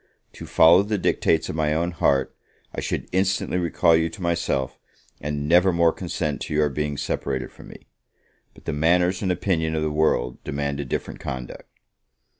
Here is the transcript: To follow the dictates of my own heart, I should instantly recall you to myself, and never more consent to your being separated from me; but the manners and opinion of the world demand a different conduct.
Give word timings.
To 0.33 0.47
follow 0.47 0.81
the 0.81 0.97
dictates 0.97 1.47
of 1.47 1.55
my 1.55 1.75
own 1.75 1.91
heart, 1.91 2.35
I 2.73 2.81
should 2.81 3.07
instantly 3.11 3.59
recall 3.59 3.95
you 3.95 4.09
to 4.09 4.21
myself, 4.23 4.79
and 5.19 5.47
never 5.47 5.71
more 5.71 5.93
consent 5.93 6.41
to 6.41 6.55
your 6.55 6.69
being 6.69 6.97
separated 6.97 7.51
from 7.51 7.67
me; 7.67 7.85
but 8.55 8.65
the 8.65 8.73
manners 8.73 9.21
and 9.21 9.31
opinion 9.31 9.75
of 9.75 9.83
the 9.83 9.91
world 9.91 10.43
demand 10.43 10.79
a 10.79 10.85
different 10.85 11.19
conduct. 11.19 11.67